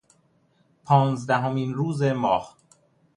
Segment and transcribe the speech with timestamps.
[0.83, 2.57] پانزدهمین روز ماه